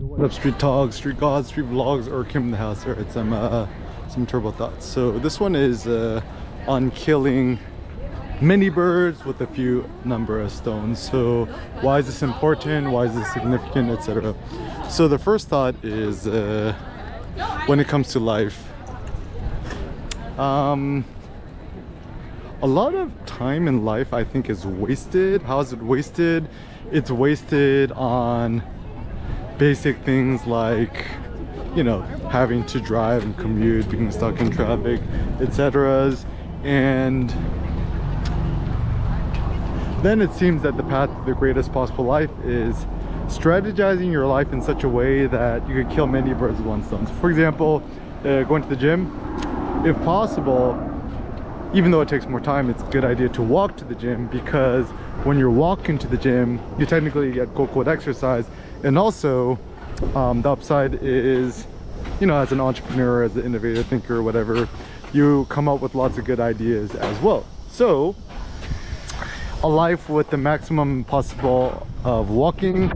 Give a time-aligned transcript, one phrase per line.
[0.00, 2.86] What up, street talks, street gods, street vlogs, Eric Kim in the house?
[2.86, 3.66] All right, some uh,
[4.08, 4.86] some turbo thoughts.
[4.86, 6.20] So this one is uh,
[6.68, 7.58] on killing
[8.40, 11.00] many birds with a few number of stones.
[11.00, 11.46] So
[11.80, 12.92] why is this important?
[12.92, 14.36] Why is this significant, etc.
[14.88, 16.74] So the first thought is uh,
[17.66, 18.68] when it comes to life.
[20.38, 21.04] Um,
[22.62, 25.42] a lot of time in life I think is wasted.
[25.42, 26.48] How is it wasted?
[26.92, 28.62] It's wasted on
[29.58, 31.06] basic things like
[31.74, 35.00] you know having to drive and commute being stuck in traffic
[35.40, 36.16] etc
[36.62, 37.30] and
[40.02, 42.74] then it seems that the path to the greatest possible life is
[43.26, 46.84] strategizing your life in such a way that you could kill many birds with one
[46.84, 47.06] stone.
[47.06, 47.82] So for example
[48.24, 49.10] uh, going to the gym
[49.84, 50.84] if possible
[51.74, 54.28] even though it takes more time it's a good idea to walk to the gym
[54.28, 54.86] because
[55.24, 58.46] when you're walking to the gym you technically get quote unquote exercise
[58.84, 59.58] and also
[60.14, 61.66] um, the upside is
[62.20, 64.68] you know as an entrepreneur as an innovative thinker whatever
[65.12, 67.46] you come up with lots of good ideas as well.
[67.68, 68.14] So
[69.62, 72.90] a life with the maximum possible of walking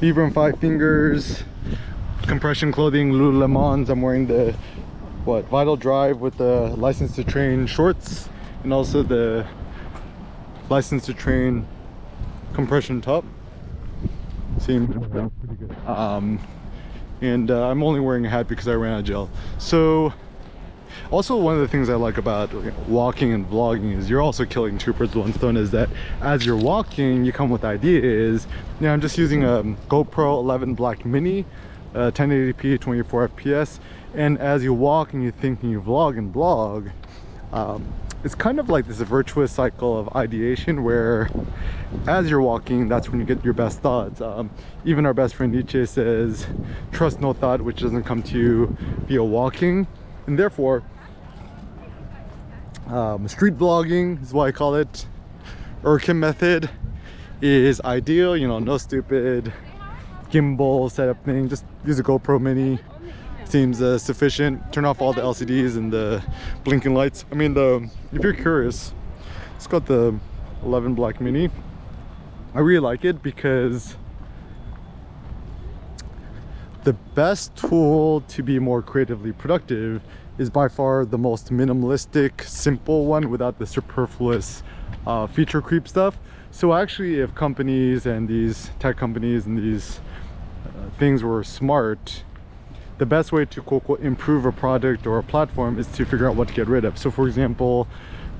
[0.00, 1.42] Vibram five fingers
[2.22, 4.54] compression clothing lululemons i'm wearing the
[5.24, 8.28] what vital drive with the license to train shorts
[8.62, 9.46] and also the
[10.68, 11.66] license to train
[12.54, 13.24] compression top.
[14.58, 16.38] Seems pretty good um
[17.20, 19.30] and uh, i'm only wearing a hat because i ran out of gel.
[19.58, 20.12] So
[21.10, 22.52] also one of the things i like about
[22.88, 25.88] walking and vlogging is you're also killing two birds with one stone is that
[26.20, 28.46] as you're walking you come with ideas.
[28.80, 31.44] Now i'm just using a gopro 11 black mini
[31.94, 33.78] uh, 1080p 24 fps
[34.14, 36.88] and as you walk and you think and you vlog and blog
[37.52, 37.84] um,
[38.24, 41.28] it's kind of like this virtuous cycle of ideation where
[42.06, 44.20] as you're walking that's when you get your best thoughts.
[44.22, 44.50] Um,
[44.84, 46.46] even our best friend Nietzsche says
[46.90, 49.86] trust no thought which doesn't come to you via walking.
[50.26, 50.82] And therefore
[52.86, 55.06] um, street vlogging is what I call it.
[55.84, 56.70] Eric Kim method
[57.42, 59.52] is ideal you know no stupid
[60.30, 62.78] gimbal setup thing just use a GoPro mini
[63.48, 64.72] seems uh, sufficient.
[64.72, 66.22] Turn off all the lcds and the
[66.64, 67.24] blinking lights.
[67.30, 68.92] I mean the if you're curious
[69.56, 70.14] it's got the
[70.62, 71.48] 11 black mini.
[72.54, 73.96] I really like it because
[76.84, 80.02] the best tool to be more creatively productive
[80.36, 84.62] is by far the most minimalistic simple one without the superfluous
[85.06, 86.18] uh, feature creep stuff.
[86.50, 90.00] So actually if companies and these tech companies and these
[90.66, 92.22] uh, things were smart
[93.04, 96.26] the best way to quote, quote, improve a product or a platform is to figure
[96.26, 96.96] out what to get rid of.
[96.96, 97.86] So for example,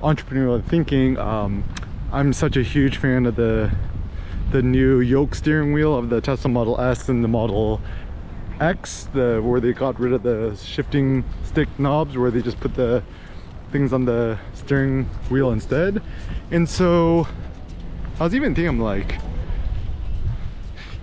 [0.00, 1.64] entrepreneurial thinking, um,
[2.10, 3.70] I'm such a huge fan of the
[4.52, 7.78] the new yoke steering wheel of the Tesla Model S and the Model
[8.58, 12.74] X, the where they got rid of the shifting stick knobs, where they just put
[12.74, 13.02] the
[13.70, 16.00] things on the steering wheel instead.
[16.50, 17.28] And so
[18.18, 19.18] I was even thinking, like,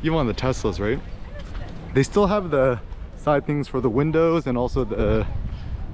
[0.02, 1.00] even on the Teslas, right?
[1.94, 2.80] They still have the
[3.22, 5.26] side things for the windows and also the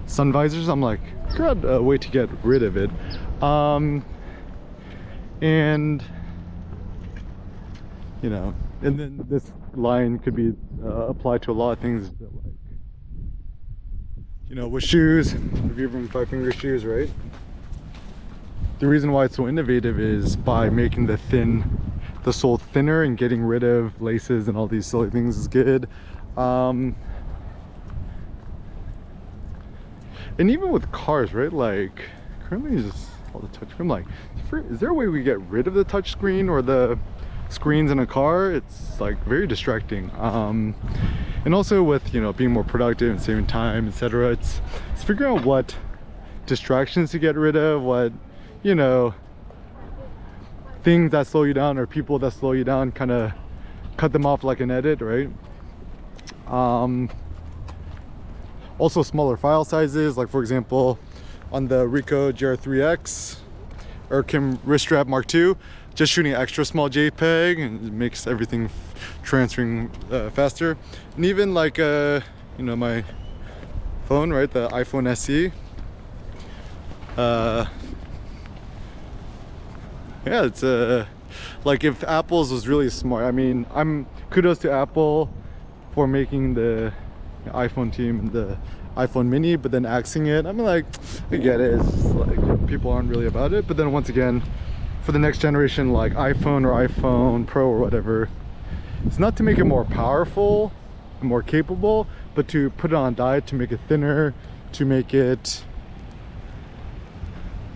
[0.05, 0.69] sun visors.
[0.69, 1.01] I'm like
[1.37, 2.89] got a way to get rid of it.
[3.43, 4.05] Um
[5.41, 6.03] and
[8.21, 12.09] you know and then this line could be uh, applied to a lot of things
[12.19, 12.53] like
[14.47, 17.09] you know with shoes Vibram five finger shoes right?
[18.79, 21.79] The reason why it's so innovative is by making the thin
[22.23, 25.87] the sole thinner and getting rid of laces and all these silly things is good.
[26.37, 26.95] Um
[30.39, 32.01] and even with cars right like
[32.47, 34.05] currently just all the touch screen like
[34.69, 36.97] is there a way we get rid of the touch screen or the
[37.49, 38.51] screens in a car?
[38.51, 40.11] It's like very distracting.
[40.17, 40.75] Um
[41.45, 44.59] and also with you know being more productive and saving time etc it's
[44.91, 45.75] it's figuring out what
[46.45, 48.11] distractions to get rid of what
[48.63, 49.13] you know
[50.83, 53.31] things that slow you down or people that slow you down kind of
[53.95, 55.29] cut them off like an edit right?
[56.47, 57.09] Um
[58.79, 60.99] also smaller file sizes like for example
[61.51, 63.37] on the Ricoh GR3X
[64.11, 65.55] Eric Kim wrist strap Mark II
[65.97, 68.69] just shooting extra small JPEG and it makes everything
[69.23, 70.77] transferring uh, faster.
[71.15, 72.21] And even like uh,
[72.57, 73.03] you know my
[74.05, 75.51] phone right the iPhone SE
[77.17, 77.65] uh,
[80.25, 81.07] yeah it's uh,
[81.65, 85.33] like if Apple's was really smart I mean I'm kudos to Apple
[85.93, 86.93] for making the
[87.49, 88.57] iPhone team and the
[88.95, 90.45] iPhone mini but then axing it.
[90.45, 90.85] I'm like
[91.31, 91.79] I get it.
[91.79, 93.67] It's like people aren't really about it.
[93.67, 94.43] But then once again
[95.07, 98.27] for the next generation like iphone or iphone pro or whatever
[99.05, 100.73] it's not to make it more powerful
[101.21, 102.05] and more capable
[102.35, 104.33] but to put it on diet to make it thinner
[104.73, 105.63] to make it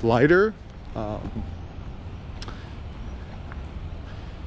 [0.03, 0.53] lighter
[0.94, 1.44] um,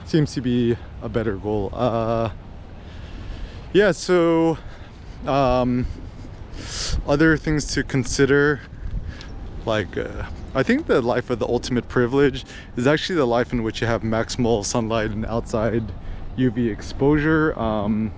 [0.05, 1.71] seems to be a better goal.
[1.73, 2.31] Uh,
[3.73, 4.59] yeah so
[5.27, 5.87] um,
[7.07, 8.61] other things to consider
[9.67, 10.25] like uh,
[10.55, 12.45] i think the life of the ultimate privilege
[12.77, 15.93] is actually the life in which you have maximal sunlight and outside
[16.37, 17.59] uv exposure.
[17.59, 18.13] Um,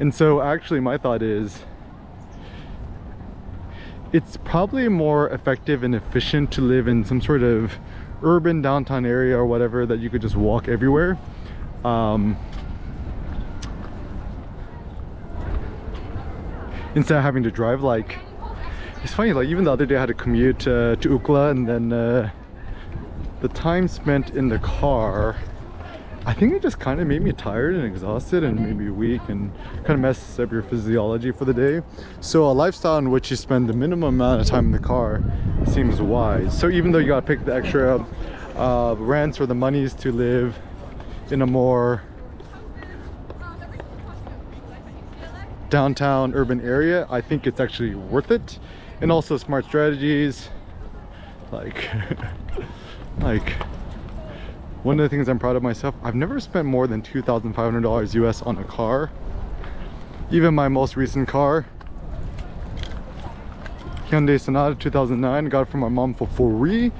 [0.00, 1.64] and so actually my thought is
[4.12, 7.78] it's probably more effective and efficient to live in some sort of
[8.22, 11.18] urban downtown area or whatever that you could just walk everywhere.
[11.84, 12.36] Um,
[16.94, 18.18] instead of having to drive like
[19.02, 21.68] it's funny like even the other day i had to commute uh, to UCLA and
[21.68, 22.30] then uh,
[23.40, 25.36] the time spent in the car
[26.26, 29.22] i think it just kind of made me tired and exhausted and made me weak
[29.28, 31.80] and kind of messes up your physiology for the day.
[32.20, 35.22] So a lifestyle in which you spend the minimum amount of time in the car
[35.66, 36.58] seems wise.
[36.58, 38.04] So even though you gotta pick the extra
[38.56, 40.58] uh, rents or the monies to live
[41.30, 42.02] in a more
[45.70, 48.58] downtown urban area i think it's actually worth it.
[49.00, 50.48] And also smart strategies
[51.52, 51.88] like
[53.20, 53.50] like
[54.82, 58.42] one of the things i'm proud of myself i've never spent more than $2500 us
[58.42, 59.10] on a car.
[60.30, 61.66] Even my most recent car
[64.08, 66.90] hyundai sonata 2009 got it from my mom for free.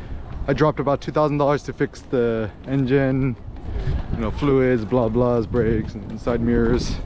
[0.47, 3.35] I dropped about $2000 to fix the engine
[4.13, 6.97] you know fluids blah blahs brakes and side mirrors.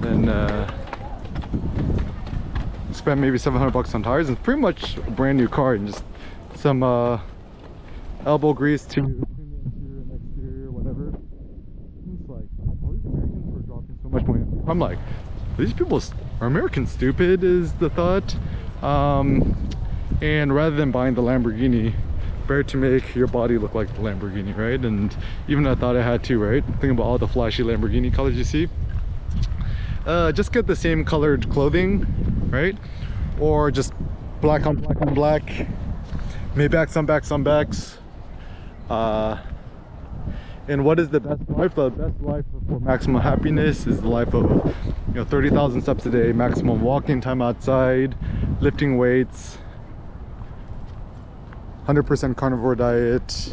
[0.00, 0.87] Then uh
[2.92, 6.04] spent maybe 700 bucks on tires and pretty much a brand new car and just
[6.54, 7.20] some uh,
[8.26, 9.24] elbow grease to
[14.66, 14.98] i'm like
[15.56, 16.02] these people
[16.40, 18.36] are americans stupid is the thought.
[18.82, 19.70] Um,
[20.22, 21.94] and rather than buying the lamborghini
[22.46, 24.80] better to make your body look like the lamborghini right?
[24.80, 25.16] And
[25.48, 26.64] even i thought i had to right?
[26.80, 28.68] Think about all the flashy lamborghini colors you see
[30.08, 32.06] uh, just get the same colored clothing
[32.50, 32.76] right?
[33.40, 33.92] Or just
[34.40, 35.66] black on black on black.
[36.54, 37.98] Maybach some back some backs.
[38.90, 39.38] Uh,
[40.66, 41.74] and what is the best life?
[41.74, 44.44] The best life for maximum happiness is the life of
[45.08, 48.16] you know 30,000 steps a day maximum walking time outside
[48.60, 49.58] lifting weights
[51.86, 53.50] 100% carnivore diet.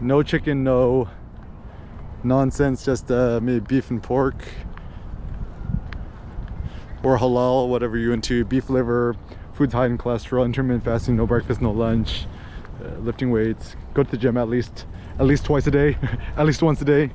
[0.00, 1.08] No chicken no
[2.28, 4.44] nonsense just uh, maybe beef and pork
[7.02, 9.16] or halal whatever you're into beef liver
[9.54, 12.26] foods high in cholesterol intermittent fasting no breakfast no lunch
[12.84, 14.86] uh, lifting weights go to the gym at least
[15.18, 15.96] at least twice a day
[16.36, 17.10] at least once a day.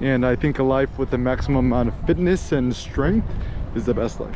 [0.00, 3.28] And i think a life with the maximum amount of fitness and strength
[3.74, 4.24] is the best life